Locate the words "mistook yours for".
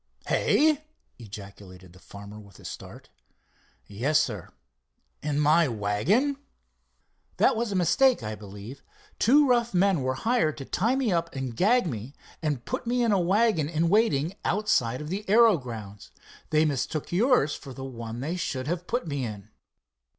16.65-17.71